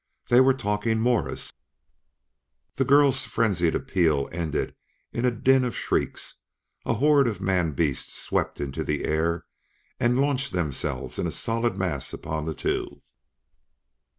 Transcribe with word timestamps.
They 0.29 0.41
were 0.41 0.55
talking 0.55 0.99
Morse! 0.99 1.53
The 2.77 2.85
girl's 2.85 3.23
frenzied 3.23 3.75
appeal 3.75 4.27
ended 4.31 4.73
in 5.13 5.25
a 5.25 5.29
din 5.29 5.63
of 5.63 5.75
shrieks; 5.75 6.37
a 6.87 6.95
horde 6.95 7.27
of 7.27 7.39
man 7.39 7.73
beasts 7.73 8.13
swept 8.13 8.59
into 8.59 8.83
the 8.83 9.05
air 9.05 9.45
and 9.99 10.19
launched 10.19 10.53
themselves 10.53 11.19
in 11.19 11.27
a 11.27 11.31
solid 11.31 11.77
mass 11.77 12.13
upon 12.13 12.45
the 12.45 12.55
two. 12.55 13.03